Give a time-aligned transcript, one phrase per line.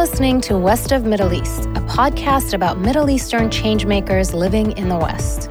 [0.00, 4.96] listening to West of Middle East, a podcast about Middle Eastern changemakers living in the
[4.96, 5.50] West.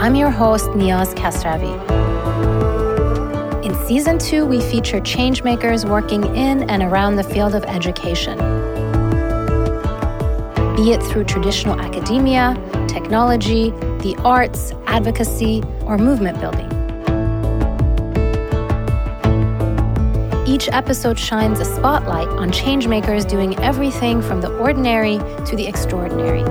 [0.00, 1.76] I'm your host, Niaz Kasravi.
[3.62, 8.38] In season two, we feature changemakers working in and around the field of education.
[10.76, 12.54] Be it through traditional academia,
[12.88, 16.69] technology, the arts, advocacy, or movement building.
[20.60, 26.42] Each episode shines a spotlight on changemakers doing everything from the ordinary to the extraordinary,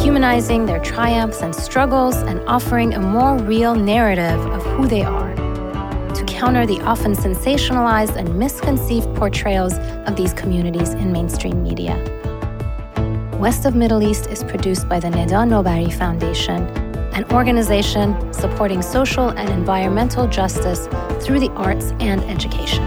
[0.00, 5.34] humanizing their triumphs and struggles and offering a more real narrative of who they are
[6.14, 9.74] to counter the often sensationalized and misconceived portrayals
[10.06, 11.96] of these communities in mainstream media.
[13.38, 16.66] West of Middle East is produced by the Neda Nobari Foundation
[17.14, 20.88] an organization supporting social and environmental justice
[21.24, 22.84] through the arts and education.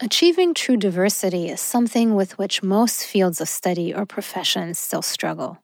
[0.00, 5.58] Achieving true diversity is something with which most fields of study or professions still struggle.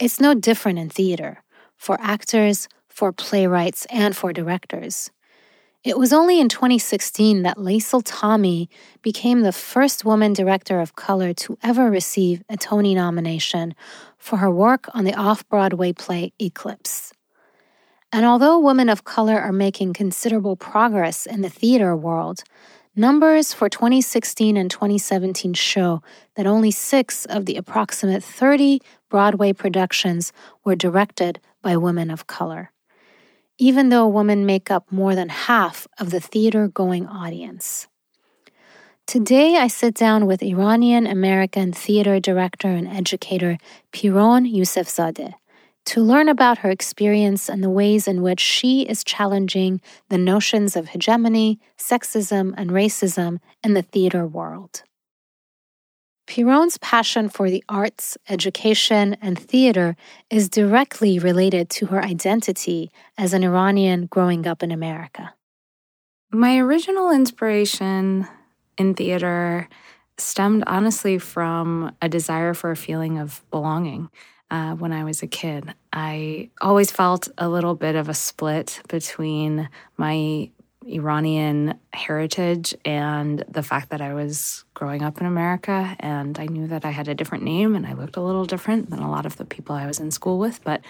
[0.00, 1.42] It's no different in theater,
[1.76, 5.10] for actors, for playwrights, and for directors.
[5.86, 8.68] It was only in 2016 that Liesl Tommy
[9.02, 13.72] became the first woman director of color to ever receive a Tony nomination
[14.18, 17.12] for her work on the off Broadway play Eclipsed.
[18.10, 22.42] And although women of color are making considerable progress in the theater world,
[22.96, 26.02] numbers for 2016 and 2017 show
[26.34, 30.32] that only six of the approximate 30 Broadway productions
[30.64, 32.72] were directed by women of color
[33.58, 37.88] even though women make up more than half of the theater going audience.
[39.06, 43.56] Today, I sit down with Iranian American theater director and educator
[43.92, 45.34] Pirronne Yousefzadeh
[45.86, 50.74] to learn about her experience and the ways in which she is challenging the notions
[50.74, 54.82] of hegemony, sexism, and racism in the theater world.
[56.26, 59.96] Pirronne's passion for the arts, education, and theater
[60.28, 65.34] is directly related to her identity as an Iranian growing up in America.
[66.32, 68.26] My original inspiration
[68.76, 69.68] in theater
[70.18, 74.10] stemmed honestly from a desire for a feeling of belonging.
[74.50, 78.80] Uh, when I was a kid, I always felt a little bit of a split
[78.88, 80.50] between my
[80.88, 86.66] Iranian heritage and the fact that I was growing up in America and I knew
[86.68, 89.26] that I had a different name and I looked a little different than a lot
[89.26, 90.82] of the people I was in school with, but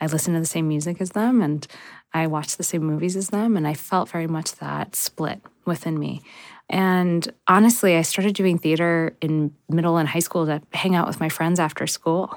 [0.00, 1.66] I listened to the same music as them and
[2.12, 5.98] I watched the same movies as them and I felt very much that split within
[5.98, 6.22] me.
[6.68, 11.20] And honestly, I started doing theater in middle and high school to hang out with
[11.20, 12.34] my friends after school.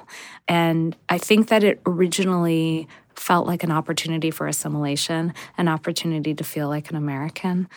[0.47, 2.87] And I think that it originally
[3.19, 7.67] felt like an opportunity for assimilation, an opportunity to feel like an American,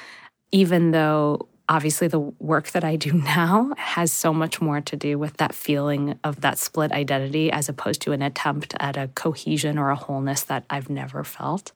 [0.53, 5.19] even though obviously the work that I do now has so much more to do
[5.19, 9.79] with that feeling of that split identity as opposed to an attempt at a cohesion
[9.79, 11.73] or a wholeness that I've never felt.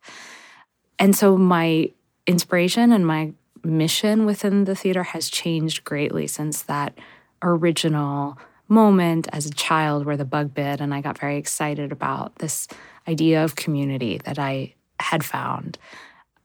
[0.99, 1.91] And so my
[2.27, 3.33] inspiration and my
[3.65, 6.97] mission within the theater has changed greatly since that
[7.43, 12.37] original moment as a child where the bug bit and I got very excited about
[12.37, 12.67] this
[13.09, 15.79] idea of community that I had found.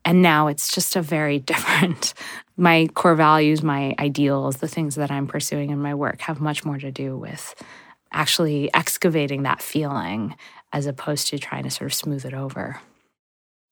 [0.06, 2.13] And now it's just a very different,
[2.56, 6.66] my core values, my ideals, the things that I'm pursuing in my work have much
[6.66, 7.56] more to do with
[8.12, 10.35] actually excavating that feeling
[10.72, 12.79] as opposed to trying to sort of smooth it over.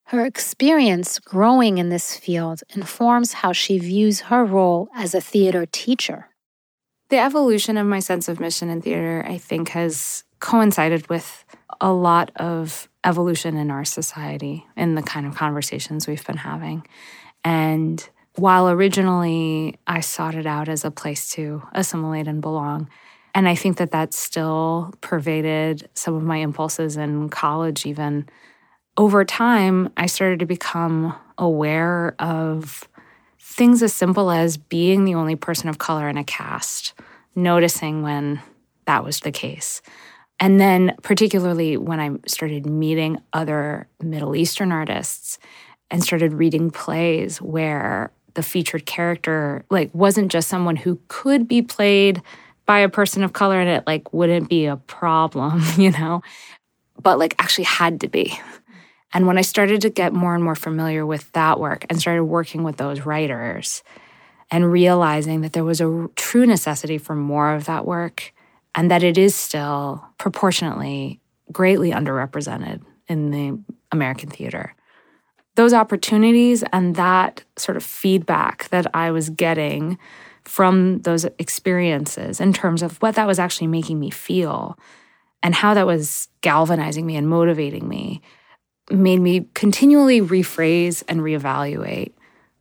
[0.10, 5.66] Her experience growing in this field informs how she views her role as a theater
[5.66, 6.30] teacher.
[7.10, 11.45] The evolution of my sense of mission in theater, I think, has coincided with
[11.82, 16.86] a lot of evolution in our society in the kind of conversations we've been having.
[17.44, 22.90] And while originally I sought it out as a place to assimilate and belong,
[23.34, 28.30] and I think that that still pervaded some of my impulses in college, even
[28.98, 32.88] over time, I started to become aware of
[33.38, 36.94] things as simple as being the only person of color in a cast,
[37.36, 38.42] noticing when
[38.86, 39.82] that was the case.
[40.40, 45.40] And then, particularly when I started meeting other Middle Eastern artists
[45.90, 51.62] and started reading plays where the featured character like wasn't just someone who could be
[51.62, 52.22] played
[52.66, 56.22] by a person of color and it like wouldn't be a problem, you know,
[57.02, 58.38] but like actually had to be.
[59.14, 62.26] And when I started to get more and more familiar with that work and started
[62.26, 63.82] working with those writers
[64.52, 68.34] and realizing that there was a true necessity for more of that work,
[68.76, 71.20] and that it is still proportionately
[71.52, 73.58] greatly underrepresented in the
[73.92, 74.76] American theater.
[75.56, 79.98] Those opportunities and that sort of feedback that I was getting
[80.44, 84.78] from those experiences in terms of what that was actually making me feel
[85.42, 88.22] and how that was galvanizing me and motivating me
[88.92, 92.12] made me continually rephrase and reevaluate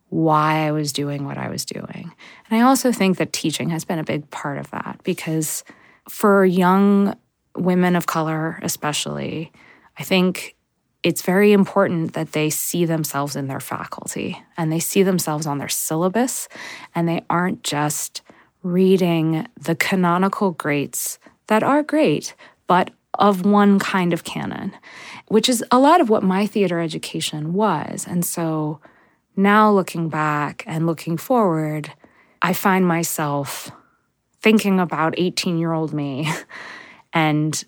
[0.08, 2.12] why I was doing what I was doing.
[2.48, 5.64] And I also think that teaching has been a big part of that because
[6.08, 7.16] for young
[7.56, 9.52] women of color, especially,
[9.98, 10.56] I think
[11.02, 15.58] it's very important that they see themselves in their faculty and they see themselves on
[15.58, 16.48] their syllabus
[16.94, 18.22] and they aren't just
[18.62, 21.18] reading the canonical greats
[21.48, 22.34] that are great,
[22.66, 24.72] but of one kind of canon,
[25.28, 28.06] which is a lot of what my theater education was.
[28.08, 28.80] And so
[29.36, 31.92] now looking back and looking forward,
[32.40, 33.70] I find myself
[34.44, 36.30] thinking about 18 year old me
[37.14, 37.64] and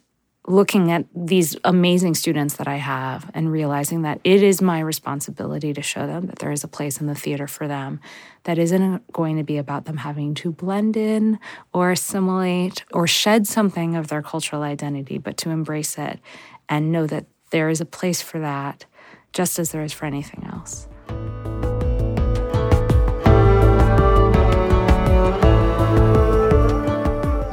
[0.46, 5.73] looking at these amazing students that I have and realizing that it is my responsibility
[5.73, 7.99] to show them that there is a place in the theater for them
[8.44, 11.38] that isn't going to be about them having to blend in
[11.73, 16.20] or assimilate or shed something of their cultural identity, but to embrace it
[16.69, 18.84] and know that there is a place for that
[19.32, 20.88] just as there is for anything else.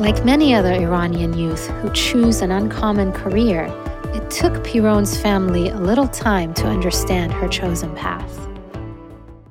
[0.03, 3.67] Like many other Iranian youth who choose an uncommon career,
[4.13, 8.50] it took Pirronne's family a little time to understand her chosen path.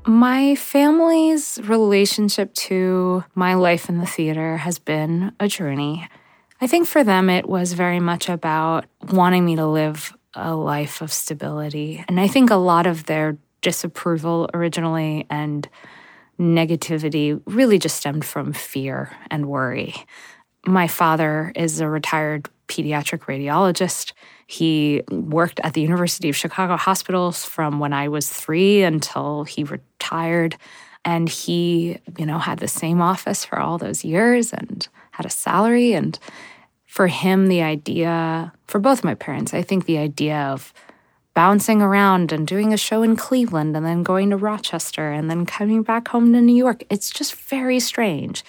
[0.07, 6.07] My family's relationship to my life in the theater has been a journey.
[6.61, 11.01] I think for them, it was very much about wanting me to live a life
[11.01, 12.05] of stability.
[12.09, 15.67] And I think a lot of their disapproval originally and
[16.39, 19.95] negativity really just stemmed from fear and worry.
[20.67, 24.13] My father is a retired pediatric radiologist.
[24.47, 29.65] He worked at the University of Chicago hospitals from when I was three until he
[29.65, 30.57] retired.
[31.05, 35.31] And he, you know, had the same office for all those years and had a
[35.31, 35.95] salary.
[35.95, 36.17] And
[36.87, 40.73] for him, the idea, for both my parents, I think the idea of
[41.35, 45.45] bouncing around and doing a show in Cleveland and then going to Rochester and then
[45.47, 48.45] coming back home to New York, it's just very strange.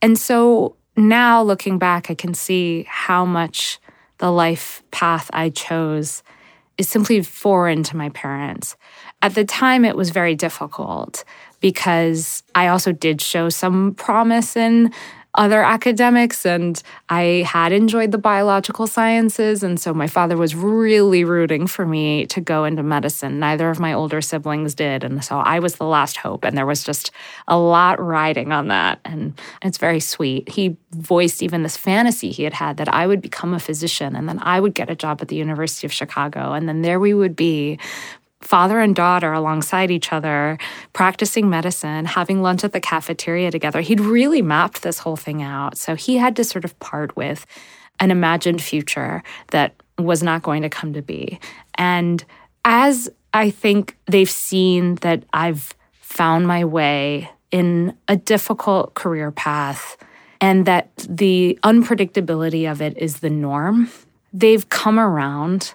[0.00, 3.78] And so now looking back, I can see how much
[4.18, 6.22] the life path I chose
[6.76, 8.76] is simply foreign to my parents.
[9.22, 11.24] At the time, it was very difficult
[11.60, 14.92] because I also did show some promise in
[15.34, 19.62] other academics and I had enjoyed the biological sciences.
[19.62, 23.38] And so my father was really rooting for me to go into medicine.
[23.38, 25.04] Neither of my older siblings did.
[25.04, 26.44] And so I was the last hope.
[26.44, 27.10] And there was just
[27.46, 29.00] a lot riding on that.
[29.04, 30.48] And it's very sweet.
[30.48, 34.28] He voiced even this fantasy he had had that I would become a physician and
[34.28, 36.52] then I would get a job at the University of Chicago.
[36.52, 37.78] And then there we would be
[38.40, 40.58] father and daughter alongside each other,
[40.92, 43.80] practicing medicine, having lunch at the cafeteria together.
[43.80, 45.76] He'd really mapped this whole thing out.
[45.76, 47.46] So he had to sort of part with
[48.00, 51.40] an imagined future that was not going to come to be.
[51.74, 52.24] And
[52.64, 59.96] as I think they've seen that I've found my way in a difficult career path
[60.40, 63.90] and that the unpredictability of it is the norm,
[64.32, 65.74] they've come around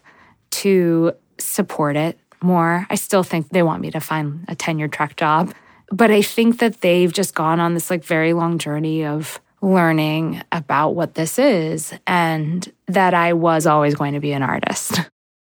[0.51, 2.85] to support it more.
[2.89, 5.53] I still think they want me to find a tenure track job.
[5.91, 10.41] But I think that they've just gone on this like very long journey of learning
[10.51, 14.99] about what this is and that I was always going to be an artist.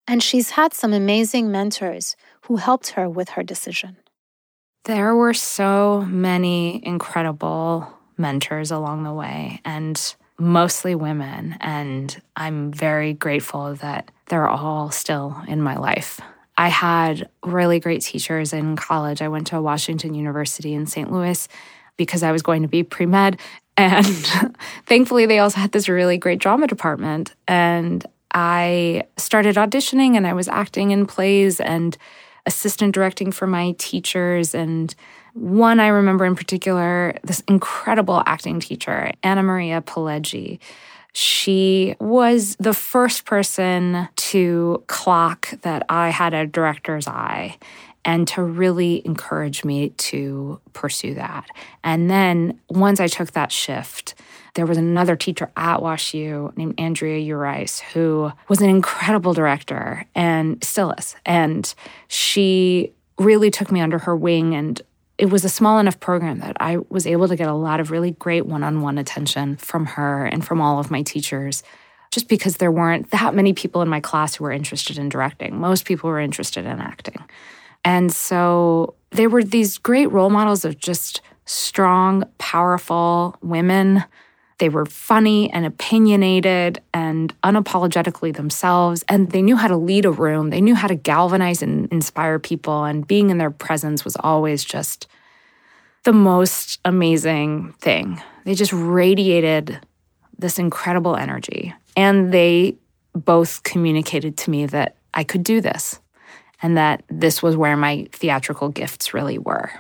[0.06, 3.98] And she's had some amazing mentors who helped her with her decision.
[4.84, 11.58] There were so many incredible mentors along the way and mostly women.
[11.60, 16.20] And I'm very grateful that they're all still in my life.
[16.58, 19.22] I had really great teachers in college.
[19.22, 21.10] I went to Washington University in St.
[21.10, 21.46] Louis
[21.96, 23.40] because I was going to be pre med.
[23.78, 24.04] And
[24.86, 27.36] thankfully, they also had this really great drama department.
[27.46, 31.96] And I started auditioning and I was acting in plays and
[32.44, 34.52] assistant directing for my teachers.
[34.52, 34.92] And
[35.34, 40.58] one I remember in particular, this incredible acting teacher, Anna Maria Pileggi
[41.18, 47.58] she was the first person to clock that I had a director's eye
[48.04, 51.48] and to really encourage me to pursue that.
[51.82, 54.14] And then once I took that shift,
[54.54, 60.62] there was another teacher at WashU named Andrea Urice who was an incredible director and
[60.62, 61.16] still is.
[61.26, 61.74] And
[62.06, 64.80] she really took me under her wing and
[65.18, 67.90] it was a small enough program that I was able to get a lot of
[67.90, 71.62] really great one on one attention from her and from all of my teachers.
[72.10, 75.60] just because there weren't that many people in my class who were interested in directing.
[75.60, 77.22] Most people were interested in acting.
[77.84, 84.04] And so they were these great role models of just strong, powerful women.
[84.58, 89.04] They were funny and opinionated and unapologetically themselves.
[89.08, 90.50] And they knew how to lead a room.
[90.50, 92.84] They knew how to galvanize and inspire people.
[92.84, 95.06] And being in their presence was always just
[96.04, 98.20] the most amazing thing.
[98.44, 99.78] They just radiated
[100.38, 101.74] this incredible energy.
[101.96, 102.76] And they
[103.14, 106.00] both communicated to me that I could do this
[106.62, 109.70] and that this was where my theatrical gifts really were.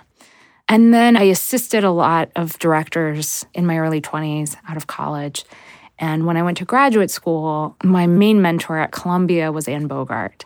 [0.68, 5.44] And then I assisted a lot of directors in my early 20s out of college.
[5.98, 10.44] And when I went to graduate school, my main mentor at Columbia was Anne Bogart,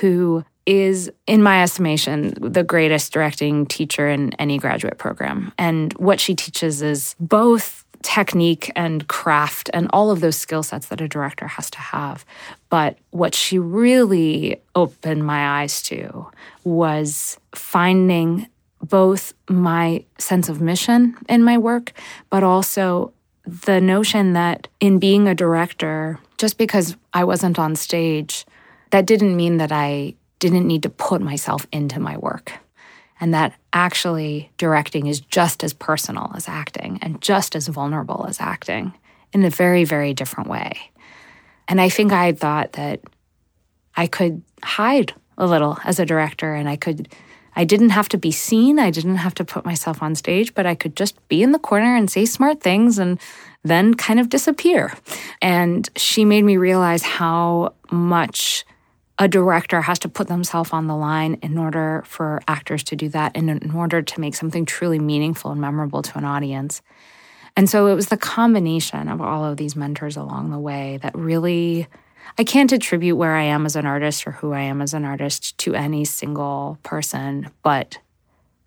[0.00, 5.52] who is, in my estimation, the greatest directing teacher in any graduate program.
[5.58, 10.86] And what she teaches is both technique and craft and all of those skill sets
[10.86, 12.24] that a director has to have.
[12.68, 16.26] But what she really opened my eyes to
[16.64, 18.46] was finding
[18.88, 21.92] both my sense of mission in my work,
[22.30, 23.12] but also
[23.46, 28.46] the notion that in being a director, just because I wasn't on stage,
[28.90, 32.52] that didn't mean that I didn't need to put myself into my work.
[33.20, 38.40] And that actually directing is just as personal as acting and just as vulnerable as
[38.40, 38.92] acting
[39.32, 40.72] in a very, very different way.
[41.68, 43.00] And I think I thought that
[43.96, 47.08] I could hide a little as a director and I could
[47.56, 48.78] I didn't have to be seen.
[48.78, 51.58] I didn't have to put myself on stage, but I could just be in the
[51.58, 53.20] corner and say smart things and
[53.62, 54.92] then kind of disappear.
[55.40, 58.64] And she made me realize how much
[59.18, 63.08] a director has to put themselves on the line in order for actors to do
[63.10, 66.82] that and in order to make something truly meaningful and memorable to an audience.
[67.56, 71.14] And so it was the combination of all of these mentors along the way that
[71.14, 71.86] really
[72.38, 75.04] I can't attribute where I am as an artist or who I am as an
[75.04, 77.98] artist to any single person, but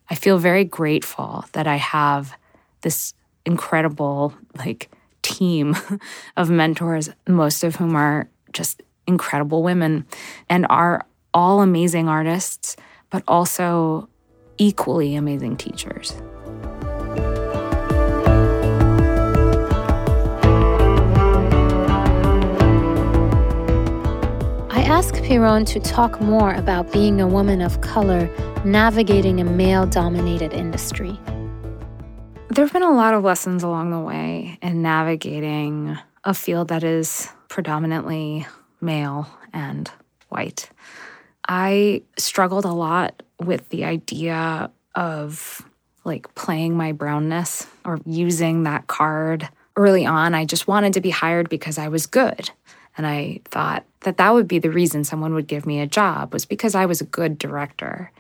[0.09, 2.37] I feel very grateful that I have
[2.81, 3.13] this
[3.45, 4.89] incredible like
[5.21, 5.75] team
[6.37, 10.05] of mentors, most of whom are just incredible women
[10.49, 12.75] and are all amazing artists,
[13.09, 14.09] but also
[14.57, 16.15] equally amazing teachers.
[24.89, 28.29] Ask Pirronne to talk more about being a woman of color
[28.63, 31.19] navigating a male dominated industry.
[32.49, 36.85] There have been a lot of lessons along the way in navigating a field that
[36.85, 38.47] is predominantly
[38.79, 39.91] male and
[40.29, 40.69] white.
[41.49, 45.67] I struggled a lot with the idea of
[46.05, 50.33] like playing my brownness or using that card early on.
[50.33, 52.49] I just wanted to be hired because I was good.
[52.97, 56.33] And I thought that that would be the reason someone would give me a job
[56.33, 58.11] was because I was a good director.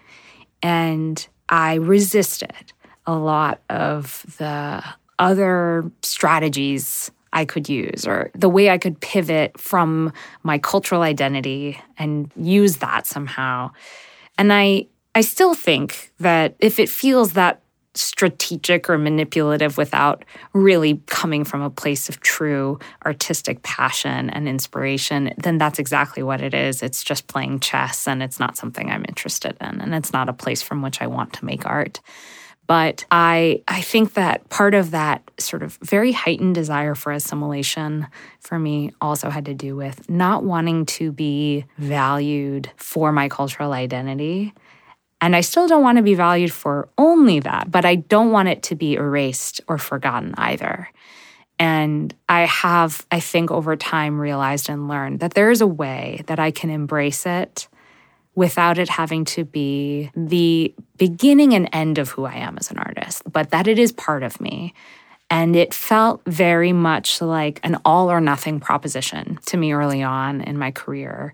[0.61, 2.73] And I resisted
[3.05, 4.83] a lot of the
[5.19, 11.79] other strategies I could use or the way I could pivot from my cultural identity
[11.97, 13.71] and use that somehow.
[14.37, 17.61] And I I still think that if it feels that
[17.97, 20.23] strategic or manipulative without
[20.53, 26.41] really coming from a place of true artistic passion and inspiration, then that's exactly what
[26.41, 26.83] it is.
[26.83, 29.81] It's just playing chess and it's not something I'm interested in.
[29.81, 31.99] And it's not a place from which I want to make art.
[32.67, 38.07] But I, I think that part of that sort of very heightened desire for assimilation
[38.41, 43.71] for me also had to do with not wanting to be valued for my cultural
[43.71, 44.53] identity
[45.19, 48.49] and I still don't want to be valued for only that, but I don't want
[48.49, 50.89] it to be erased or forgotten either.
[51.59, 56.21] And I have, I think, over time realized and learned that there is a way
[56.27, 57.67] that I can embrace it
[58.35, 62.77] without it having to be the beginning and end of who I am as an
[62.77, 64.75] artist, but that it is part of me.
[65.31, 70.41] And it felt very much like an all or nothing proposition to me early on
[70.41, 71.33] in my career.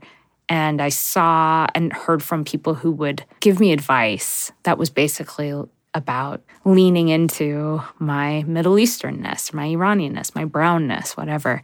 [0.49, 5.53] And I saw and heard from people who would give me advice that was basically
[5.93, 11.61] about leaning into my Middle Easternness, my Iranianness, my brownness, whatever.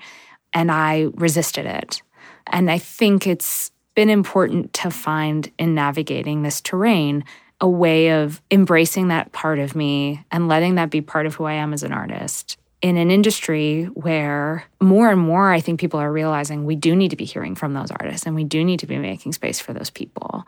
[0.53, 2.01] And I resisted it.
[2.47, 7.23] And I think it's been important to find in navigating this terrain
[7.61, 11.43] a way of embracing that part of me and letting that be part of who
[11.43, 15.99] I am as an artist in an industry where more and more I think people
[15.99, 18.79] are realizing we do need to be hearing from those artists and we do need
[18.79, 20.45] to be making space for those people.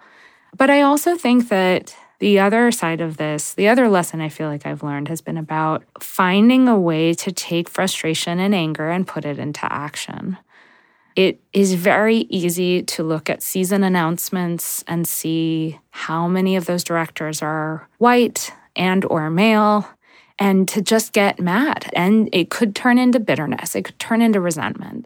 [0.56, 4.48] But I also think that the other side of this, the other lesson I feel
[4.48, 9.08] like I've learned has been about finding a way to take frustration and anger and
[9.08, 10.38] put it into action.
[11.16, 16.84] it is very easy to look at season announcements and see how many of those
[16.86, 19.86] directors are white and or male
[20.42, 24.42] and to just get mad and it could turn into bitterness it could turn into
[24.42, 25.06] resentment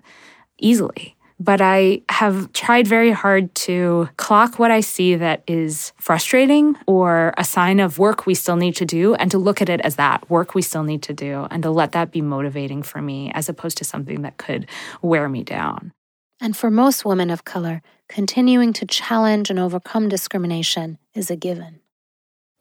[0.58, 6.78] easily but I have tried very hard to clock what I see that is frustrating
[6.88, 9.82] or a sign of work we still need to do and to look at it
[9.82, 13.02] as that work we still need to do and to let that be motivating for
[13.02, 14.66] me as opposed to something that could
[15.02, 15.92] wear me down.
[16.40, 21.82] And for most women of color, continuing to challenge and overcome discrimination is a given.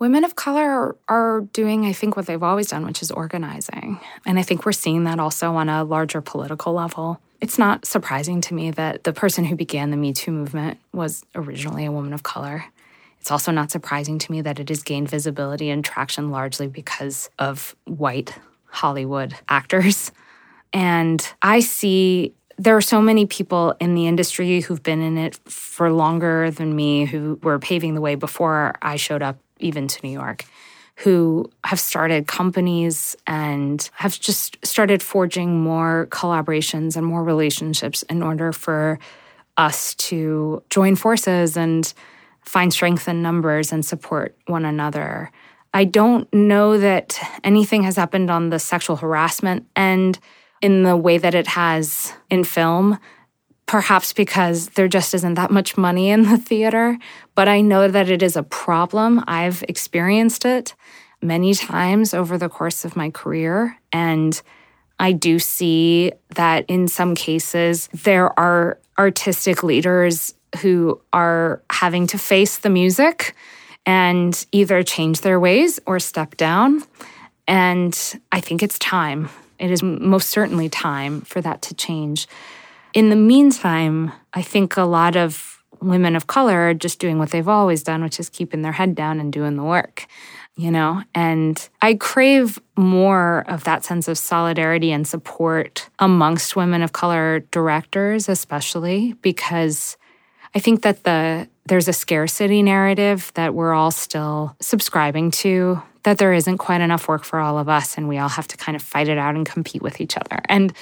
[0.00, 4.00] Women of color are doing, I think, what they've always done, which is organizing.
[4.26, 7.20] And I think we're seeing that also on a larger political level.
[7.40, 11.24] It's not surprising to me that the person who began the Me Too movement was
[11.34, 12.64] originally a woman of color.
[13.20, 17.30] It's also not surprising to me that it has gained visibility and traction largely because
[17.38, 18.36] of white
[18.66, 20.10] Hollywood actors.
[20.72, 25.36] And I see there are so many people in the industry who've been in it
[25.48, 30.00] for longer than me, who were paving the way before I showed up even to
[30.02, 30.44] New York,
[30.96, 38.23] who have started companies and have just started forging more collaborations and more relationships in
[38.23, 38.99] order for
[39.56, 41.94] us to join forces and
[42.42, 45.30] find strength in numbers and support one another.
[45.73, 50.20] I don't know that anything has happened on the sexual harassment end
[50.61, 52.99] in the way that it has in film
[53.66, 56.99] perhaps because there just isn't that much money in the theater.
[57.35, 59.25] But I know that it is a problem.
[59.26, 60.75] I've experienced it
[61.23, 63.78] many times over the course of my career.
[63.92, 64.40] And
[64.99, 72.18] I do see that in some cases, there are artistic leaders who are having to
[72.18, 73.35] face the music
[73.87, 76.83] and either change their ways or step down.
[77.47, 79.28] And I think it's time.
[79.59, 82.26] It is most certainly time for that to change.
[82.94, 87.30] In the meantime, I think a lot of women of color are just doing what
[87.30, 90.06] they've always done, which is keeping their head down and doing the work,
[90.56, 91.02] you know?
[91.12, 97.40] And I crave more of that sense of solidarity and support amongst women of color
[97.50, 99.97] directors, especially because
[100.54, 106.19] I think that the there's a scarcity narrative that we're all still subscribing to that
[106.19, 108.76] there isn't quite enough work for all of us and we all have to kind
[108.76, 110.38] of fight it out and compete with each other.
[110.49, 110.73] And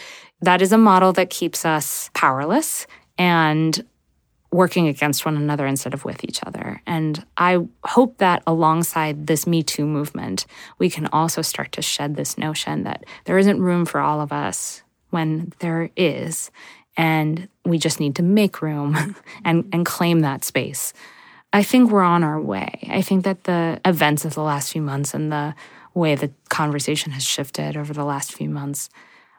[0.42, 3.85] that is a model that keeps us powerless and
[4.50, 6.83] working against one another instead of with each other.
[6.87, 10.44] And I hope that alongside this Me Too movement,
[10.78, 14.31] we can also start to shed this notion that there isn't room for all of
[14.31, 16.50] us when there is.
[16.98, 20.92] And we just need to make room and, and claim that space.
[21.55, 22.88] I think we're on our way.
[22.90, 25.55] I think that the events of the last few months and the
[25.94, 28.90] way the conversation has shifted over the last few months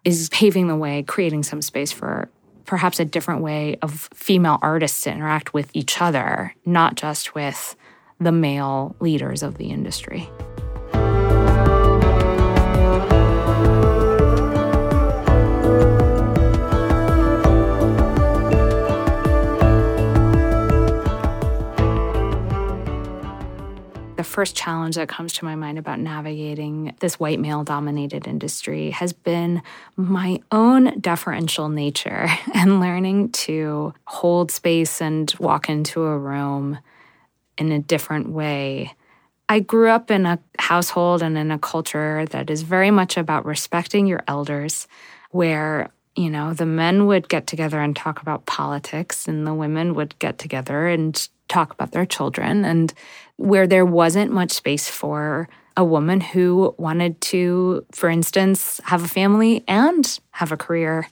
[0.05, 2.29] is paving the way, creating some space for
[2.65, 7.75] perhaps a different way of female artists to interact with each other, not just with
[8.19, 10.29] the male leaders of the industry.
[24.33, 29.13] First challenge that comes to my mind about navigating this white male dominated industry has
[29.13, 29.61] been
[29.95, 36.79] my own deferential nature and learning to hold space and walk into a room
[37.59, 38.91] in a different way.
[39.47, 43.45] I grew up in a household and in a culture that is very much about
[43.45, 44.87] respecting your elders,
[45.29, 49.95] where you know, the men would get together and talk about politics, and the women
[49.95, 52.65] would get together and talk about their children.
[52.65, 52.93] And
[53.37, 59.07] where there wasn't much space for a woman who wanted to, for instance, have a
[59.07, 61.07] family and have a career.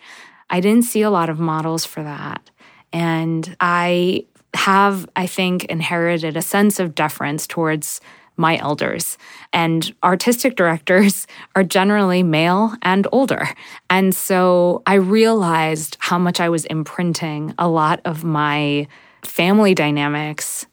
[0.49, 2.49] I didn't see a lot of models for that.
[2.93, 8.01] And I have, I think, inherited a sense of deference towards
[8.37, 9.17] my elders.
[9.53, 11.25] And artistic directors
[11.55, 13.49] are generally male and older.
[13.89, 18.87] And so I realized how much I was imprinting a lot of my
[19.23, 20.65] family dynamics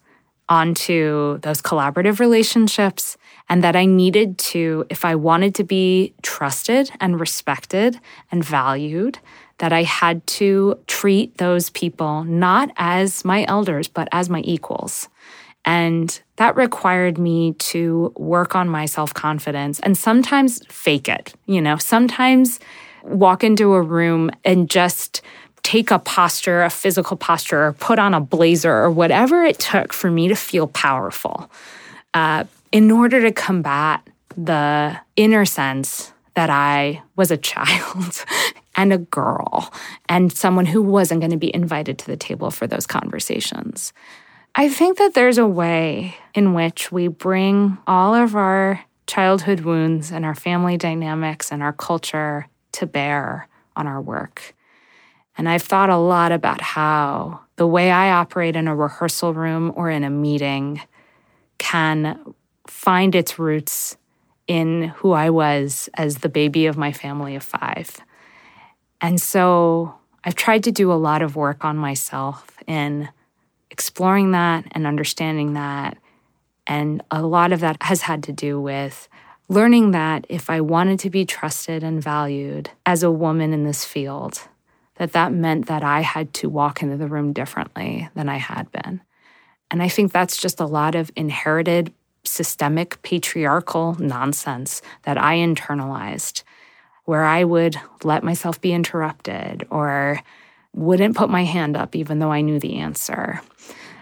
[0.48, 3.16] onto those collaborative relationships
[3.48, 9.18] and that I needed to, if I wanted to be trusted and respected and valued,
[9.58, 15.08] that I had to treat those people not as my elders, but as my equals.
[15.64, 21.60] And that required me to work on my self confidence and sometimes fake it, you
[21.60, 22.60] know, sometimes
[23.02, 25.20] walk into a room and just
[25.68, 29.92] take a posture, a physical posture, or put on a blazer or whatever it took
[29.92, 31.50] for me to feel powerful
[32.14, 34.00] uh, in order to combat
[34.34, 38.24] the inner sense that I was a child
[38.76, 39.70] and a girl
[40.08, 43.92] and someone who wasn't going to be invited to the table for those conversations.
[44.54, 50.12] I think that there's a way in which we bring all of our childhood wounds
[50.12, 54.54] and our family dynamics and our culture to bear on our work.
[55.38, 59.72] And I've thought a lot about how the way I operate in a rehearsal room
[59.76, 60.82] or in a meeting
[61.58, 62.34] can
[62.66, 63.96] find its roots
[64.48, 67.98] in who I was as the baby of my family of five.
[69.00, 73.08] And so I've tried to do a lot of work on myself in
[73.70, 75.96] exploring that and understanding that.
[76.66, 79.08] And a lot of that has had to do with
[79.48, 83.84] learning that if I wanted to be trusted and valued as a woman in this
[83.84, 84.48] field,
[84.98, 88.70] that that meant that I had to walk into the room differently than I had
[88.72, 89.00] been.
[89.70, 91.92] And I think that's just a lot of inherited
[92.24, 96.42] systemic patriarchal nonsense that I internalized,
[97.04, 100.20] where I would let myself be interrupted or
[100.74, 103.40] wouldn't put my hand up even though I knew the answer.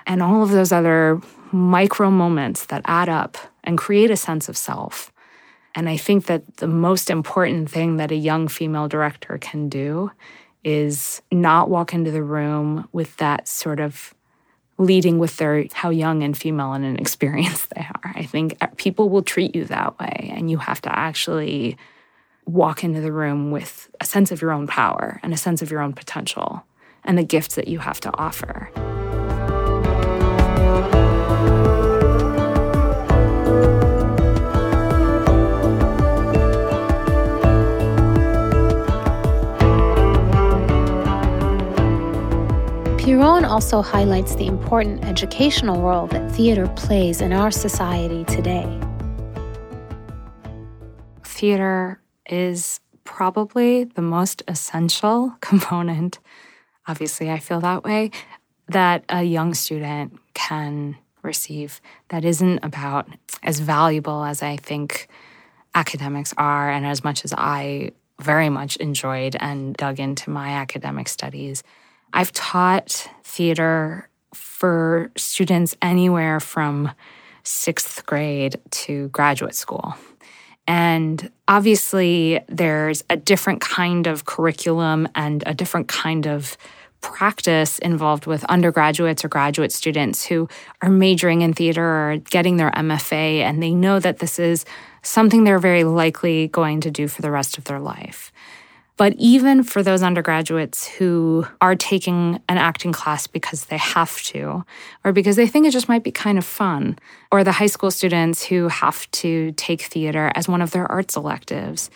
[0.07, 1.21] And all of those other
[1.53, 5.13] micro moments that add up and create a sense of self.
[5.75, 10.11] And I think that the most important thing that a young female director can do
[10.67, 14.13] is not walk into the room with that sort of
[14.79, 18.13] leading with their how young and female and inexperienced they are.
[18.17, 21.79] I think uh, people will treat you that way and you have to actually
[22.47, 25.71] walk into the room with a sense of your own power and a sense of
[25.71, 26.65] your own potential
[27.05, 28.69] and the gifts that you have to offer.
[43.07, 48.67] Pirronne also highlights the important educational role that theater plays in our society today.
[51.23, 56.19] Theater is probably the most essential component,
[56.89, 58.11] obviously, I feel that way,
[58.67, 63.09] that a young student can receive that isn't about
[63.45, 65.07] as valuable as I think
[65.77, 71.07] academics are, and as much as I very much enjoyed and dug into my academic
[71.07, 71.63] studies
[72.13, 76.91] I've taught theater for students anywhere from
[77.43, 79.95] sixth grade to graduate school.
[80.67, 86.57] And obviously, there's a different kind of curriculum and a different kind of
[87.01, 90.49] practice involved with undergraduates or graduate students who
[90.83, 94.65] are majoring in theater or getting their MFA, and they know that this is
[95.03, 98.33] something they're very likely going to do for the rest of their life.
[98.97, 104.65] But even for those undergraduates who are taking an acting class because they have to,
[105.05, 106.99] or because they think it just might be kind of fun,
[107.31, 111.15] or the high school students who have to take theater as one of their arts
[111.15, 111.91] electives,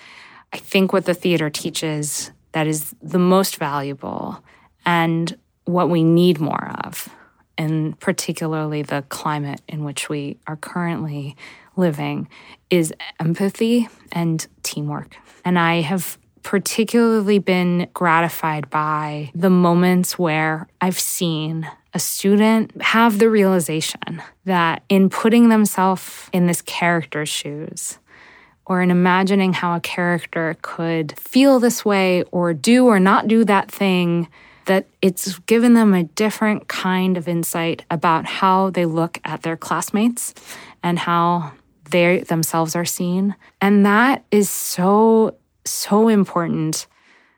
[0.53, 4.45] I think what the theater teaches that is the most valuable
[4.85, 7.09] and what we need more of,
[7.57, 11.37] and particularly the climate in which we are currently
[11.77, 12.29] living,
[12.69, 15.17] is empathy and teamwork.
[15.45, 23.19] And I have particularly been gratified by the moments where I've seen a student have
[23.19, 27.99] the realization that in putting themselves in this character's shoes,
[28.67, 33.45] or in imagining how a character could feel this way or do or not do
[33.45, 34.29] that thing,
[34.67, 39.57] that it's given them a different kind of insight about how they look at their
[39.57, 40.33] classmates
[40.85, 41.51] and how
[41.91, 43.35] they themselves are seen.
[43.61, 45.35] And that is so
[45.71, 46.87] so important,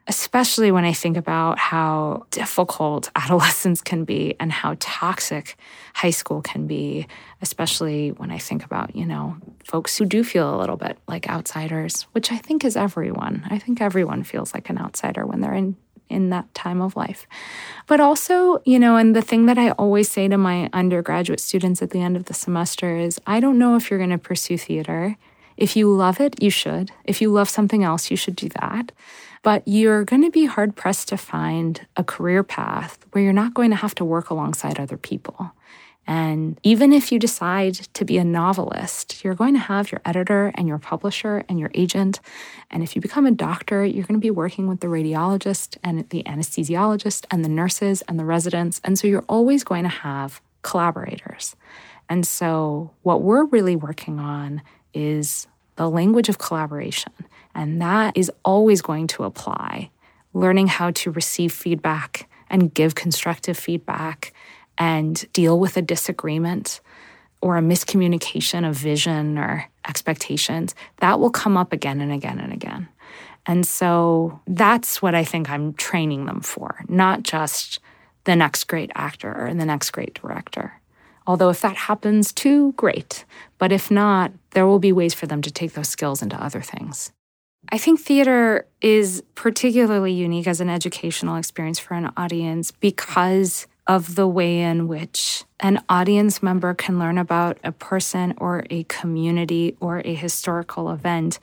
[0.07, 5.57] especially when I think about how difficult adolescence can be and how toxic
[5.95, 7.07] high school can be,
[7.41, 11.29] especially when I think about, you know, folks who do feel a little bit like
[11.29, 13.47] outsiders, which I think is everyone.
[13.51, 15.77] I think everyone feels like an outsider when they're in
[16.13, 17.27] in that time of life.
[17.87, 21.81] But also, you know, and the thing that I always say to my undergraduate students
[21.81, 24.59] at the end of the semester is I don't know if you're going to pursue
[24.59, 25.17] theater
[25.57, 26.91] if you love it, you should.
[27.05, 28.93] If you love something else, you should do that.
[29.43, 33.55] But you're going to be hard pressed to find a career path where you're not
[33.55, 35.53] going to have to work alongside other people.
[36.07, 40.53] And even if you decide to be a novelist, you're going to have your editor
[40.57, 42.19] and your publisher and your agent.
[42.71, 46.09] And if you become a doctor, you're going to be working with the radiologist and
[46.11, 48.81] the anesthesiologist and the nurses and the residents.
[48.83, 51.55] And so you're always going to have collaborators.
[52.09, 54.63] And so, what we're really working on
[54.95, 57.13] is the language of collaboration.
[57.55, 59.91] And that is always going to apply.
[60.35, 64.33] Learning how to receive feedback and give constructive feedback
[64.79, 66.81] and deal with a disagreement
[67.41, 72.53] or a miscommunication of vision or expectations, that will come up again and again and
[72.53, 72.89] again.
[73.47, 77.81] And so that's what I think I'm training them for, not just
[78.25, 80.81] the next great actor or the next great director.
[81.27, 83.25] Although, if that happens too, great.
[83.59, 86.61] But if not, there will be ways for them to take those skills into other
[86.61, 87.13] things.
[87.71, 94.15] I think theater is particularly unique as an educational experience for an audience because of
[94.15, 99.77] the way in which an audience member can learn about a person or a community
[99.81, 101.39] or a historical event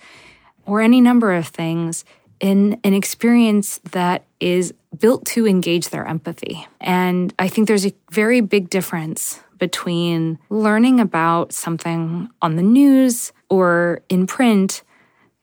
[0.66, 2.06] or any number of things
[2.40, 6.66] in an experience that is built to engage their empathy.
[6.80, 13.32] And I think there's a very big difference between learning about something on the news
[13.50, 14.84] or in print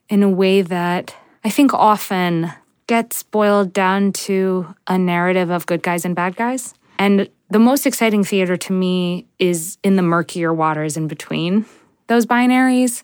[0.08, 2.52] in a way that I think often
[2.86, 6.74] gets boiled down to a narrative of good guys and bad guys.
[6.98, 11.66] And the most exciting theater to me is in the murkier waters in between
[12.08, 13.02] those binaries,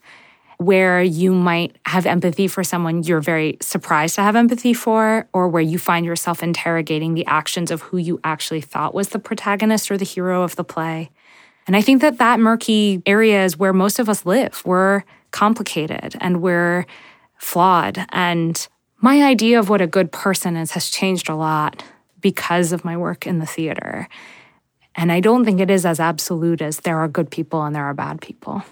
[0.64, 5.48] where you might have empathy for someone you're very surprised to have empathy for, or
[5.48, 9.90] where you find yourself interrogating the actions of who you actually thought was the protagonist
[9.90, 11.10] or the hero of the play.
[11.66, 14.62] And I think that that murky area is where most of us live.
[14.64, 16.86] We're complicated and we're
[17.36, 18.04] flawed.
[18.10, 18.66] And
[19.00, 21.84] my idea of what a good person is has changed a lot
[22.20, 24.08] because of my work in the theater.
[24.94, 27.84] And I don't think it is as absolute as there are good people and there
[27.84, 28.62] are bad people.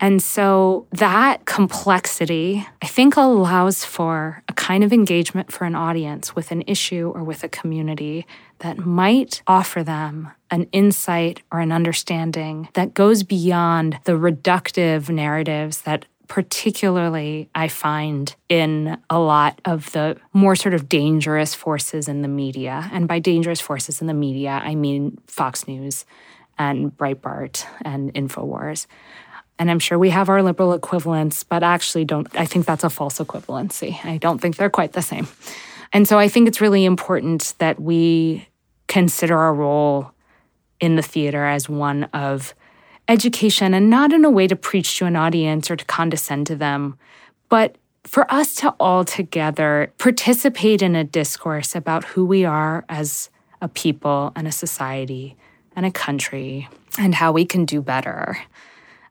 [0.00, 6.36] And so that complexity, I think, allows for a kind of engagement for an audience
[6.36, 8.26] with an issue or with a community
[8.60, 15.82] that might offer them an insight or an understanding that goes beyond the reductive narratives
[15.82, 22.22] that particularly I find in a lot of the more sort of dangerous forces in
[22.22, 22.88] the media.
[22.92, 26.04] And by dangerous forces in the media, I mean Fox News
[26.58, 28.86] and Breitbart and InfoWars.
[29.58, 32.90] And I'm sure we have our liberal equivalents, but actually don't I think that's a
[32.90, 34.04] false equivalency.
[34.04, 35.26] I don't think they're quite the same.
[35.92, 38.46] And so I think it's really important that we
[38.86, 40.12] consider our role
[40.80, 42.54] in the theater as one of
[43.08, 46.56] education and not in a way to preach to an audience or to condescend to
[46.56, 46.98] them,
[47.48, 53.30] but for us to all together participate in a discourse about who we are as
[53.60, 55.36] a people and a society
[55.74, 56.68] and a country
[56.98, 58.38] and how we can do better.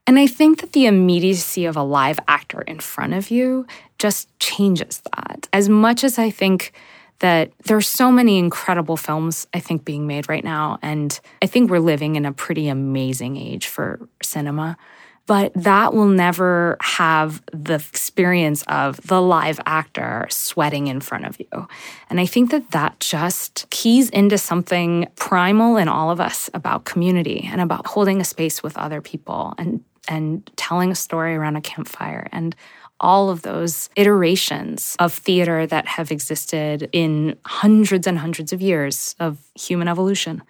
[0.08, 3.68] And I think that the immediacy of a live actor in front of you
[4.00, 5.50] just changes that.
[5.52, 6.72] As much as I think
[7.20, 10.80] that there are so many incredible films, I think, being made right now.
[10.82, 14.78] And I think we're living in a pretty amazing age for cinema.
[15.26, 21.38] But that will never have the experience of the live actor sweating in front of
[21.38, 21.68] you.
[22.10, 26.86] And I think that that just keys into something primal in all of us about
[26.86, 31.56] community and about holding a space with other people and and telling a story around
[31.56, 32.56] a campfire and
[33.00, 39.16] all of those iterations of theater that have existed in hundreds and hundreds of years
[39.20, 40.42] of human evolution.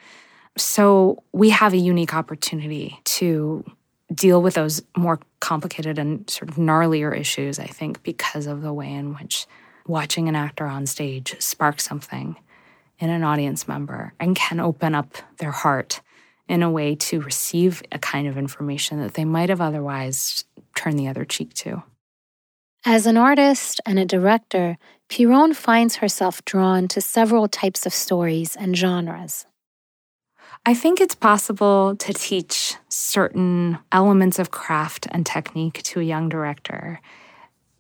[0.58, 3.66] So we have a unique opportunity to
[4.14, 8.74] deal with those more complicated and sort of gnarlier issues, I think, because of the
[8.74, 9.46] way in which
[9.86, 12.38] watching an actor on stage sparks something
[13.00, 16.02] in an audience member and can open up their heart
[16.50, 20.44] in a way to receive a kind of information that they might have otherwise
[20.76, 21.84] turned the other cheek to.
[22.86, 24.78] As an artist and a director,
[25.10, 29.46] Pirronne finds herself drawn to several types of stories and genres.
[30.66, 36.30] I think it's possible to teach certain elements of craft and technique to a young
[36.30, 37.02] director.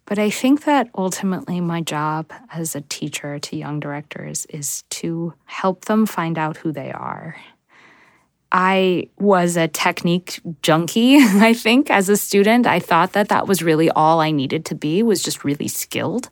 [0.05, 5.33] But I think that ultimately my job as a teacher to young directors is to
[5.45, 7.35] help them find out who they are
[8.51, 12.65] I was a technique junkie, I think, as a student.
[12.65, 16.29] I thought that that was really all I needed to be, was just really skilled.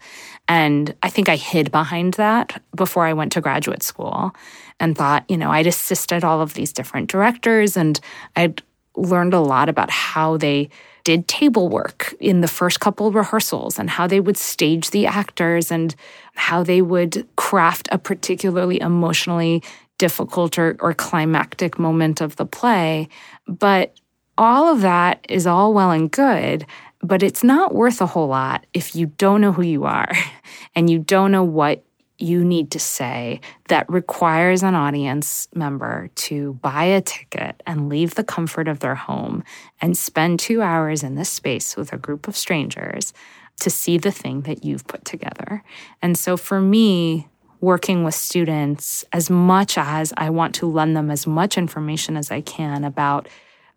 [0.48, 4.36] And I think I hid behind that before I went to graduate school
[4.80, 8.00] and thought, you know, I'd assisted all of these different directors and
[8.36, 8.62] I'd
[8.96, 10.70] learned a lot about how they
[11.04, 15.72] did table work in the first couple rehearsals and how they would stage the actors
[15.72, 15.96] and
[16.34, 19.62] how they would craft a particularly emotionally
[19.98, 23.08] difficult or, or climactic moment of the play.
[23.48, 23.98] But
[24.38, 26.66] all of that is all well and good,
[27.02, 30.12] but it's not worth a whole lot if you don't know who you are
[30.76, 31.84] and you don't know what
[32.18, 38.16] you need to say that requires an audience member to buy a ticket and leave
[38.16, 39.44] the comfort of their home
[39.82, 43.14] and spend two hours in this space with a group of strangers
[43.60, 45.64] to see the thing that you've put together.
[46.02, 47.28] And so for me,
[47.62, 52.32] working with students as much as I want to lend them as much information as
[52.32, 53.28] I can about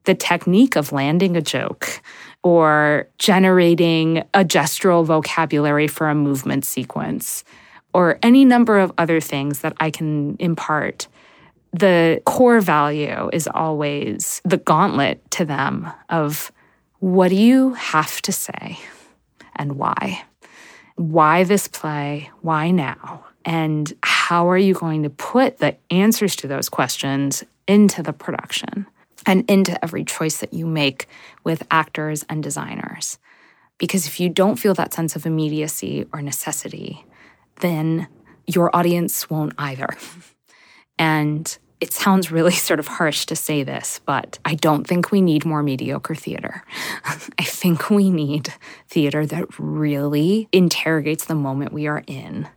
[0.04, 2.00] the technique of landing a joke
[2.42, 7.44] or generating a gestural vocabulary for a movement sequence,
[7.92, 11.08] or any number of other things that I can impart.
[11.72, 16.52] The core value is always the gauntlet to them of
[17.00, 18.78] what do you have to say
[19.56, 20.22] and why?
[20.96, 22.30] Why this play?
[22.40, 23.24] Why now?
[23.48, 28.86] And how are you going to put the answers to those questions into the production
[29.24, 31.08] and into every choice that you make
[31.44, 33.18] with actors and designers?
[33.78, 37.06] Because if you don't feel that sense of immediacy or necessity,
[37.60, 38.06] then
[38.46, 39.88] your audience won't either.
[41.00, 45.20] And it sounds really sort of harsh to say this, but I don't think we
[45.20, 46.64] need more mediocre theater.
[47.04, 48.52] I think we need
[48.88, 52.48] theater that really interrogates the moment we are in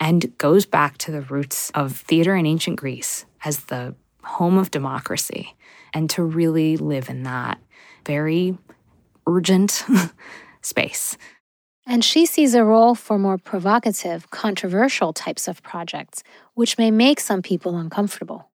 [0.00, 4.70] and goes back to the roots of theater in ancient Greece as the home of
[4.70, 5.54] democracy
[5.94, 7.58] and to really live in that
[8.06, 8.56] very
[9.26, 9.84] urgent
[10.62, 11.16] space.
[11.86, 16.22] And she sees a role for more provocative, controversial types of projects,
[16.54, 18.50] which may make some people uncomfortable.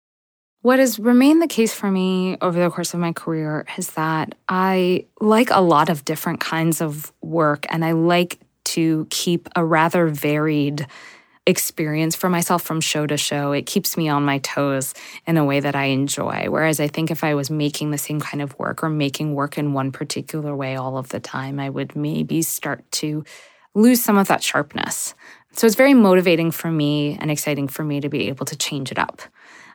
[0.62, 4.34] What has remained the case for me over the course of my career is that
[4.48, 9.64] I like a lot of different kinds of work and I like to keep a
[9.64, 10.86] rather varied
[11.48, 13.52] experience for myself from show to show.
[13.52, 14.92] It keeps me on my toes
[15.26, 16.46] in a way that I enjoy.
[16.50, 19.56] Whereas I think if I was making the same kind of work or making work
[19.56, 23.24] in one particular way all of the time, I would maybe start to
[23.74, 25.14] lose some of that sharpness.
[25.52, 28.92] So it's very motivating for me and exciting for me to be able to change
[28.92, 29.22] it up.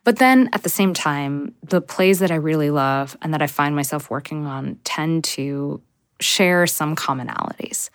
[0.04, 3.48] But then at the same time, the plays that I really love and that I
[3.48, 5.82] find myself working on tend to
[6.20, 7.90] share some commonalities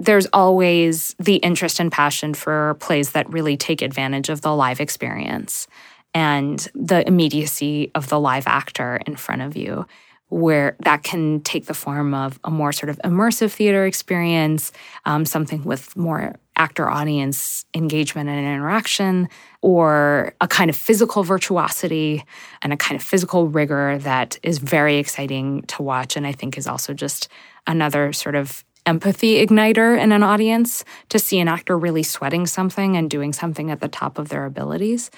[0.00, 4.80] there's always the interest and passion for plays that really take advantage of the live
[4.80, 5.68] experience
[6.14, 9.86] and the immediacy of the live actor in front of you,
[10.28, 14.72] where that can take the form of a more sort of immersive theater experience,
[15.04, 19.28] um, something with more actor audience engagement and interaction,
[19.60, 22.24] or a kind of physical virtuosity
[22.62, 26.16] and a kind of physical rigor that is very exciting to watch.
[26.16, 27.28] And I think is also just
[27.66, 32.96] another sort of empathy igniter in an audience to see an actor really sweating something
[32.96, 35.12] and doing something at the top of their abilities.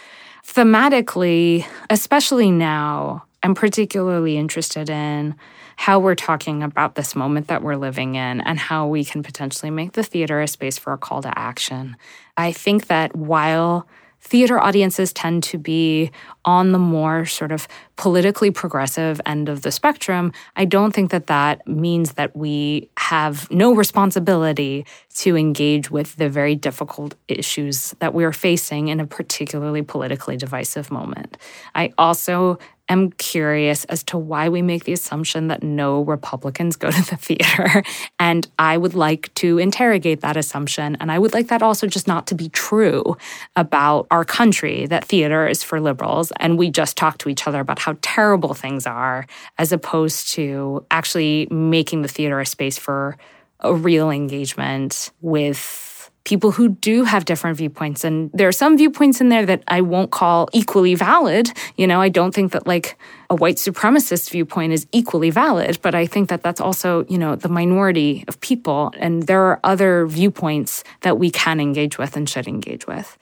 [0.46, 5.34] Thematically, especially now, I'm particularly interested in
[5.76, 9.70] how we're talking about this moment that we're living in and how we can potentially
[9.70, 11.96] make the theater a space for a call to action.
[12.36, 13.88] I think that while
[14.22, 16.10] theater audiences tend to be
[16.44, 21.26] on the more sort of politically progressive end of the spectrum, I don't think that
[21.26, 28.14] that means that we have no responsibility to engage with the very difficult issues that
[28.14, 31.36] we're facing in a particularly politically divisive moment.
[31.74, 32.58] I also
[32.92, 37.16] am curious as to why we make the assumption that no Republicans go to the
[37.16, 37.82] theater.
[38.18, 40.96] And I would like to interrogate that assumption.
[41.00, 43.16] And I would like that also just not to be true
[43.56, 46.32] about our country, that theater is for liberals.
[46.38, 49.26] And we just talk to each other about how terrible things are,
[49.58, 53.16] as opposed to actually making the theater a space for
[53.60, 55.91] a real engagement with
[56.24, 58.04] people who do have different viewpoints.
[58.04, 61.50] And there are some viewpoints in there that I won't call equally valid.
[61.76, 62.96] You know, I don't think that like
[63.28, 67.34] a white supremacist viewpoint is equally valid, but I think that that's also, you know,
[67.34, 68.92] the minority of people.
[68.98, 73.18] And there are other viewpoints that we can engage with and should engage with.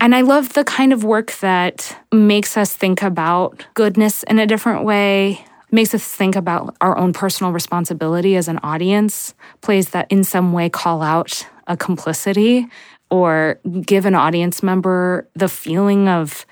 [0.00, 4.46] And I love the kind of work that makes us think about goodness in a
[4.46, 10.10] different way, makes us think about our own personal responsibility as an audience, plays that
[10.10, 12.68] in some way call out a complicity
[13.10, 16.46] or give an audience member the feeling of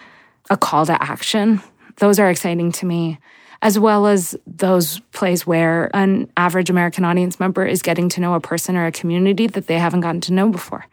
[0.50, 1.62] a call to action.
[1.96, 3.18] Those are exciting to me,
[3.62, 8.34] as well as those plays where an average American audience member is getting to know
[8.34, 10.86] a person or a community that they haven't gotten to know before,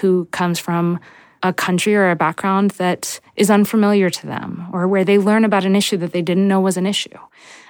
[0.00, 0.98] who comes from
[1.42, 5.64] a country or a background that is unfamiliar to them, or where they learn about
[5.64, 7.16] an issue that they didn't know was an issue.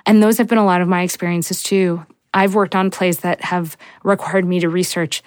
[0.06, 2.06] And those have been a lot of my experiences too.
[2.32, 5.22] I've worked on plays that have required me to research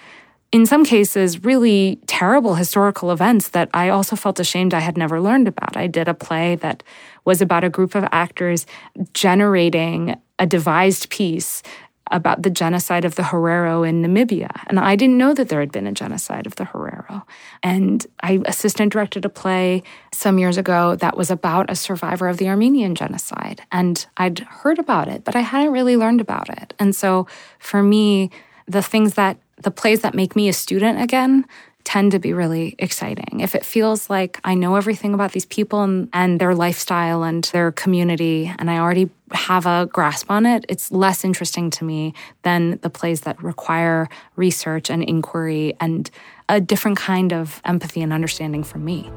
[0.52, 5.20] in some cases, really terrible historical events that I also felt ashamed I had never
[5.20, 5.76] learned about.
[5.78, 6.82] I did a play that
[7.24, 8.66] was about a group of actors
[9.14, 11.62] generating a devised piece
[12.10, 14.50] about the genocide of the Herero in Namibia.
[14.66, 17.22] And I didn't know that there had been a genocide of the Herero.
[17.62, 19.82] And I assistant directed a play
[20.12, 23.62] some years ago that was about a survivor of the Armenian genocide.
[23.72, 26.74] And I'd heard about it, but I hadn't really learned about it.
[26.78, 27.26] And so
[27.58, 28.30] for me,
[28.66, 31.46] the things that the plays that make me a student again
[31.84, 33.40] tend to be really exciting.
[33.40, 37.42] If it feels like I know everything about these people and, and their lifestyle and
[37.44, 42.14] their community, and I already have a grasp on it, it's less interesting to me
[42.42, 46.08] than the plays that require research and inquiry and
[46.48, 49.10] a different kind of empathy and understanding from me.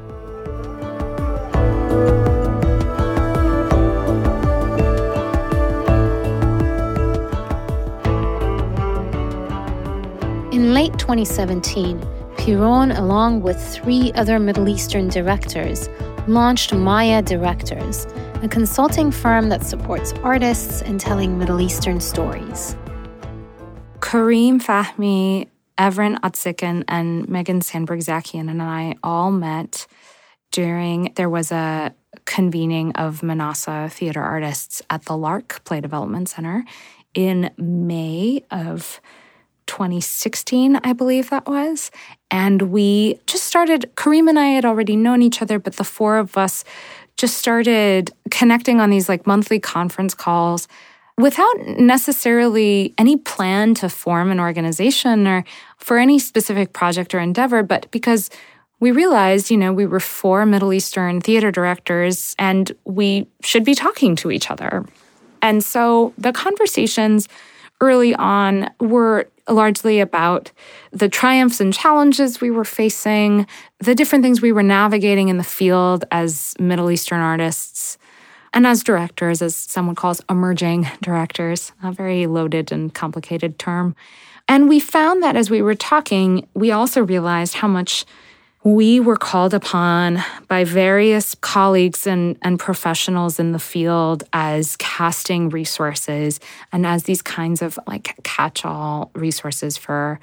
[10.86, 11.98] Late 2017,
[12.36, 15.88] Pirronne, along with three other Middle Eastern directors,
[16.28, 18.06] launched Maia Directors,
[18.40, 22.76] a consulting firm that supports artists in telling Middle Eastern stories.
[23.98, 29.88] Kareem Fahmi, Evren Odcikin, and Megan Sandberg Zakian and I all met
[30.52, 36.64] during there was a convening of MENASA theater artists at the Lark Play Development Center
[37.12, 39.00] in May of
[39.66, 41.90] 2016, I believe that was.
[42.30, 46.18] And we just started, Kareem and I had already known each other, but the four
[46.18, 46.64] of us
[47.16, 50.68] just started connecting on these like monthly conference calls
[51.18, 55.44] without necessarily any plan to form an organization or
[55.78, 58.28] for any specific project or endeavor, but because
[58.80, 63.74] we realized, you know, we were four Middle Eastern theater directors and we should be
[63.74, 64.84] talking to each other.
[65.40, 67.28] And so the conversations
[67.80, 70.50] early on were largely about
[70.90, 73.46] the triumphs and challenges we were facing,
[73.78, 77.98] the different things we were navigating in the field as Middle Eastern artists,
[78.52, 83.94] and as directors, as someone calls emerging directors, a very loaded and complicated term.
[84.48, 88.04] And we found that as we were talking, we also realized how much
[88.66, 95.48] we were called upon by various colleagues and, and professionals in the field as casting
[95.50, 96.40] resources
[96.72, 100.18] and as these kinds of like catch all resources for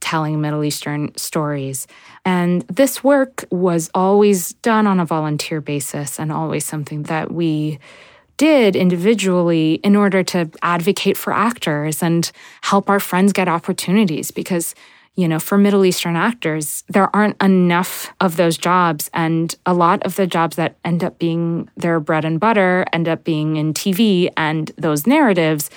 [0.00, 1.86] telling Middle Eastern stories.
[2.24, 7.78] And this work was always done on a volunteer basis and always something that we
[8.38, 12.32] did individually in order to advocate for actors and
[12.62, 14.74] help our friends get opportunities because
[15.16, 19.10] you know, for Middle Eastern actors, there aren't enough of those jobs.
[19.14, 23.08] And a lot of the jobs that end up being their bread and butter end
[23.08, 25.70] up being in TV, and those narratives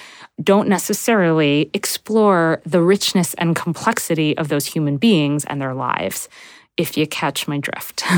[0.43, 6.29] don't necessarily explore the richness and complexity of those human beings and their lives,
[6.75, 8.03] if you catch my drift.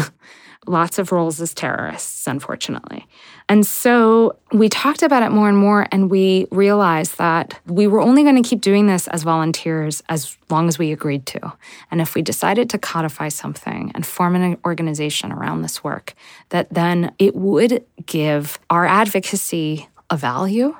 [0.67, 3.07] lots of roles as terrorists, unfortunately.
[3.47, 8.01] And so we talked about it more and more, and we realized that we were
[8.01, 11.53] only going to keep doing this as volunteers as long as we agreed to.
[11.89, 16.13] And if we decided to codify something and form an organization around this work,
[16.49, 20.75] that then it would give our advocacy a value.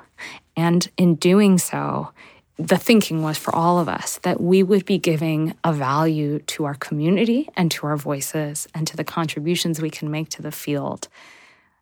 [0.56, 2.12] And in doing so,
[2.60, 6.64] the thinking was for all of us that we would be giving a value to
[6.64, 10.52] our community and to our voices and to the contributions we can make to the
[10.52, 11.08] field.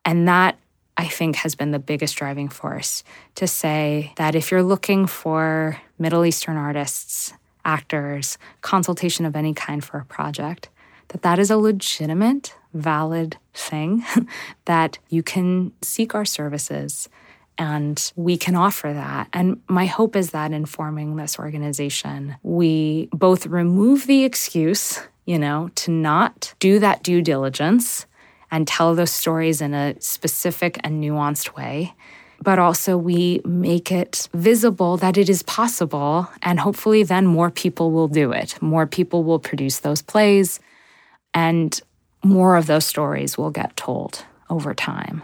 [0.05, 0.57] And that,
[0.95, 3.03] I think, has been the biggest driving force
[3.35, 7.33] to say that if you're looking for Middle Eastern artists,
[7.65, 10.69] actors, consultation of any kind for a project,
[11.09, 14.05] that that is a legitimate, valid thing,
[14.65, 17.09] that you can seek our services
[17.59, 19.27] and we can offer that.
[19.33, 25.37] And my hope is that in forming this organization, we both remove the excuse, you
[25.37, 28.05] know, to not do that due diligence
[28.49, 31.93] and tell those stories in a specific and nuanced way.
[32.41, 36.29] But also, we make it visible that it is possible.
[36.41, 38.59] And hopefully, then more people will do it.
[38.61, 40.61] More people will produce those plays,
[41.33, 41.77] and
[42.23, 45.23] more of those stories will get told over time.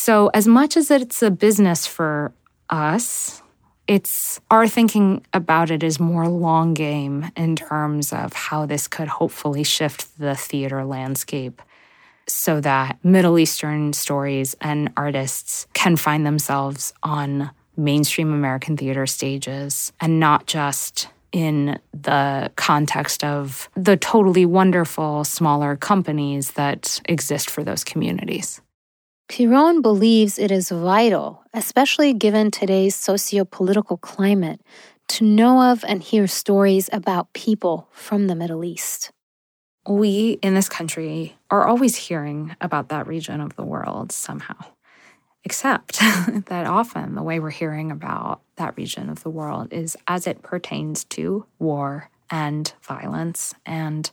[0.00, 2.32] So, as much as it's a business for
[2.70, 3.42] us,
[3.88, 9.08] it's our thinking about it is more long game in terms of how this could
[9.08, 11.60] hopefully shift the theater landscape
[12.28, 19.92] so that Middle Eastern stories and artists can find themselves on mainstream American theater stages
[20.00, 27.64] and not just in the context of the totally wonderful smaller companies that exist for
[27.64, 28.60] those communities.
[29.28, 34.60] Pirronne believes it is vital, especially given today's socio-political climate,
[35.08, 39.10] to know of and hear stories about people from the Middle East.
[39.86, 44.56] We in this country are always hearing about that region of the world somehow,
[45.44, 45.98] except
[46.46, 50.42] that often the way we're hearing about that region of the world is as it
[50.42, 54.10] pertains to war and violence and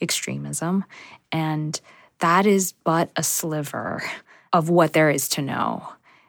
[0.00, 0.86] extremism.
[1.30, 1.78] And
[2.20, 4.02] that is but a sliver
[4.54, 5.86] of what there is to know.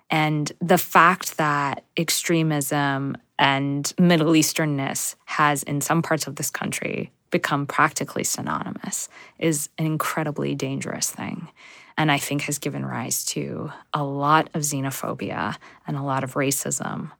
[0.09, 7.11] And the fact that extremism and Middle Easternness has, in some parts of this country,
[7.29, 9.09] become practically synonymous
[9.39, 11.49] is an incredibly dangerous thing.
[11.97, 15.55] And I think has given rise to a lot of xenophobia
[15.87, 17.11] and a lot of racism.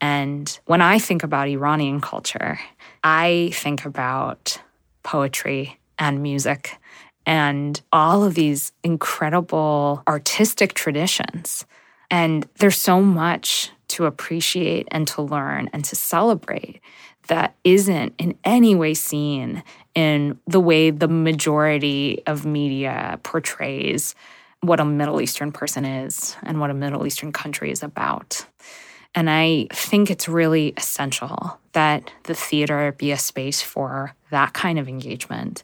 [0.00, 2.60] And when I think about Iranian culture,
[3.02, 4.60] I think about
[5.02, 6.78] poetry and music
[7.26, 11.64] and all of these incredible artistic traditions.
[12.10, 16.80] And there's so much to appreciate and to learn and to celebrate
[17.28, 19.62] that isn't in any way seen
[19.94, 24.14] in the way the majority of media portrays
[24.60, 28.46] what a Middle Eastern person is and what a Middle Eastern country is about.
[29.14, 34.78] And I think it's really essential that the theater be a space for that kind
[34.78, 35.62] of engagement.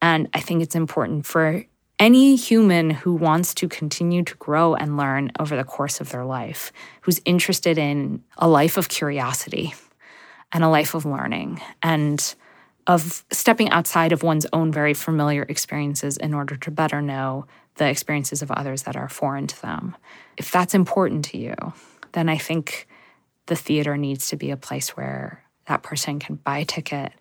[0.00, 1.64] And I think it's important for
[1.98, 6.24] any human who wants to continue to grow and learn over the course of their
[6.24, 6.72] life,
[7.02, 9.74] who's interested in a life of curiosity
[10.52, 12.34] and a life of learning and
[12.86, 17.88] of stepping outside of one's own very familiar experiences in order to better know the
[17.88, 19.96] experiences of others that are foreign to them.
[20.36, 21.54] If that's important to you,
[22.12, 22.88] then I think
[23.46, 27.12] the theater needs to be a place where that person can buy a ticket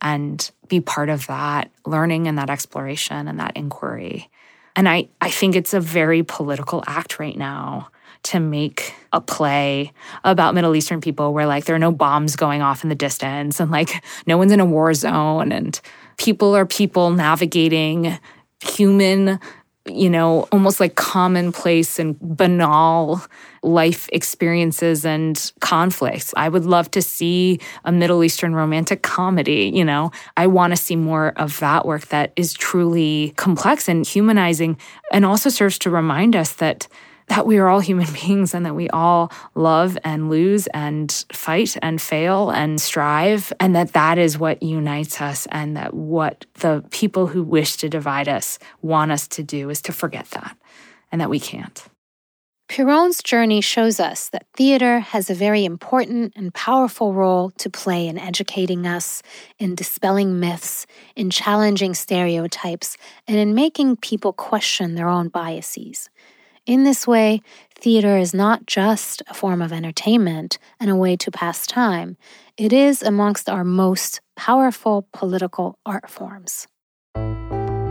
[0.00, 4.28] and be part of that learning and that exploration and that inquiry.
[4.74, 7.88] And I, I think it's a very political act right now
[8.24, 9.92] to make a play
[10.24, 13.60] about Middle Eastern people where like there are no bombs going off in the distance
[13.60, 15.80] and like no one's in a war zone and
[16.16, 18.18] people are people navigating
[18.60, 19.38] human
[19.86, 23.22] you know, almost like commonplace and banal
[23.62, 26.32] life experiences and conflicts.
[26.36, 30.10] I would love to see a Middle Eastern romantic comedy, you know.
[30.36, 34.76] I want to see more of that work that is truly complex and humanizing
[35.12, 36.88] and also serves to remind us that
[37.28, 41.76] that we are all human beings and that we all love and lose and fight
[41.82, 46.84] and fail and strive and that that is what unites us and that what the
[46.90, 50.56] people who wish to divide us want us to do is to forget that
[51.12, 51.86] and that we can't.
[52.68, 58.08] Pirronne's journey shows us that theater has a very important and powerful role to play
[58.08, 59.22] in educating us,
[59.60, 62.96] in dispelling myths, in challenging stereotypes,
[63.28, 66.10] and in making people question their own biases.
[66.66, 67.42] In this way,
[67.76, 72.16] theater is not just a form of entertainment and a way to pass time,
[72.56, 76.66] it is amongst our most powerful political art forms.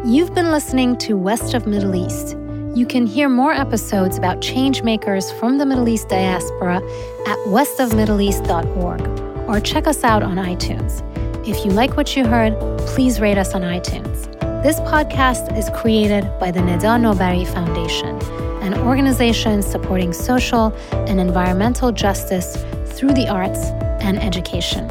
[0.05, 2.35] You've been listening to West of Middle East.
[2.75, 9.61] You can hear more episodes about changemakers from the Middle East diaspora at westofmiddleeast.org or
[9.61, 11.01] check us out on iTunes.
[11.47, 14.25] If you like what you heard, please rate us on iTunes.
[14.65, 18.17] This podcast is created by the Neda Nobari Foundation
[18.63, 22.57] an organization supporting social and environmental justice
[22.87, 23.59] through the arts
[24.01, 24.89] and education.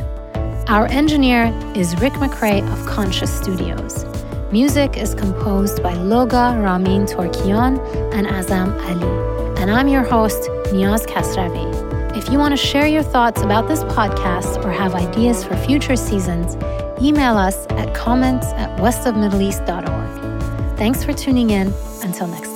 [0.68, 4.04] Our engineer is Rick McRae of Conscious Studios.
[4.52, 7.80] Music is composed by Loga Ramin Torkian
[8.14, 9.60] and Azam Ali.
[9.60, 12.16] And I'm your host, Niaz Kasravi.
[12.16, 15.96] If you want to share your thoughts about this podcast or have ideas for future
[15.96, 16.54] seasons,
[17.00, 20.78] email us at comments at westofmiddleeast.org.
[20.78, 21.72] Thanks for tuning in.
[22.02, 22.53] Until next time.